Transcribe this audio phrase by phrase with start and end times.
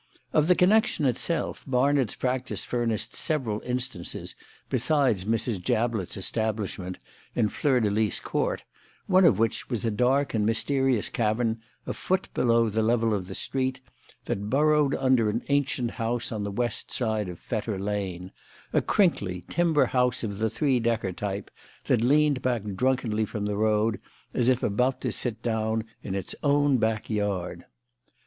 [0.33, 4.33] Of the connection itself Barnard's practice furnished several instances
[4.67, 5.59] besides Mrs.
[5.61, 6.97] Jablett's establishment
[7.35, 8.63] in Fleur de Lys Court,
[9.05, 13.27] one of which was a dark and mysterious cavern a foot below the level of
[13.27, 13.79] the street,
[14.25, 18.31] that burrowed under an ancient house on the west side of Fetter Lane
[18.73, 21.51] a crinkly, timber house of the three decker type
[21.85, 24.01] that leaned back drunkenly from the road
[24.33, 27.65] as if about to sit down in its own back yard.